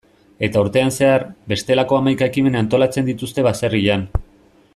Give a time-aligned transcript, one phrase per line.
[0.45, 4.09] Eta urtean zehar, bestelako hamaika ekimen antolatzen dituzte baserrian.